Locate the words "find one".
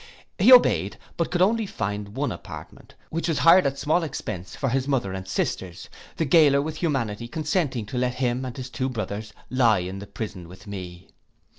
1.67-2.31